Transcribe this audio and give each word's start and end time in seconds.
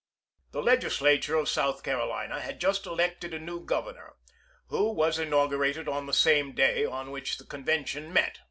The 0.51 0.63
Legislature 0.63 1.35
of 1.35 1.47
South 1.47 1.83
Carolina 1.83 2.41
had 2.41 2.59
just 2.59 2.87
elected 2.87 3.35
a 3.35 3.39
new 3.39 3.63
governor, 3.63 4.15
who 4.69 4.91
was 4.91 5.19
inaugurated 5.19 5.87
on 5.87 6.07
the 6.07 6.11
same 6.11 6.53
day 6.53 6.83
on 6.85 7.11
which 7.11 7.37
the 7.37 7.45
convention 7.45 8.11
met. 8.11 8.39